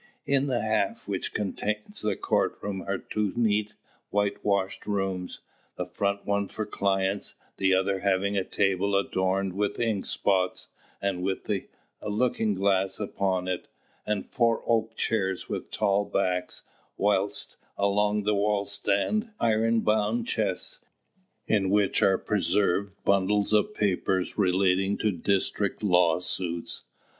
[0.25, 3.75] In the half which contains the court room are two neat,
[4.09, 5.41] whitewashed rooms,
[5.75, 10.69] the front one for clients, the other having a table adorned with ink spots,
[11.03, 11.67] and with a
[12.01, 13.67] looking glass upon it,
[14.03, 16.63] and four oak chairs with tall backs;
[16.97, 20.79] whilst along the wall stand iron bound chests,
[21.45, 26.85] in which are preserved bundles of papers relating to district law suits.